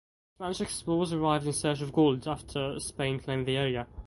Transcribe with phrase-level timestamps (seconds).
[0.35, 3.85] Spanish explores arrived in search of gold after Spain claimed the area.